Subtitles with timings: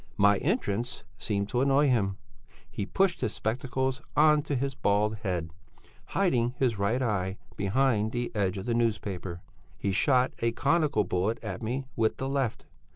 [0.17, 2.17] "My entrance seemed to annoy him;
[2.67, 5.51] he pushed his spectacles on to his bald head;
[6.05, 9.41] hiding his right eye behind the edge of the newspaper,
[9.77, 12.65] he shot a conical bullet at me with the left.